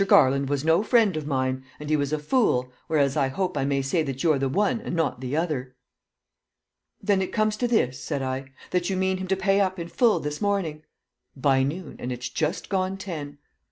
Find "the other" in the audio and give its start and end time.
5.21-5.75